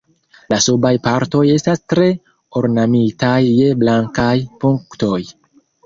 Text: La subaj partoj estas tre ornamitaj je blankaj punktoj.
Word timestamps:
La 0.53 0.57
subaj 0.67 0.93
partoj 1.07 1.43
estas 1.57 1.83
tre 1.95 2.09
ornamitaj 2.63 3.39
je 3.47 3.71
blankaj 3.87 4.35
punktoj. 4.65 5.19